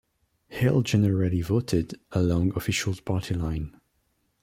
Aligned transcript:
Hill 0.47 0.81
generally 0.81 1.43
voted 1.43 1.93
along 2.11 2.53
official 2.57 2.95
party 3.05 3.35
lines. 3.35 3.75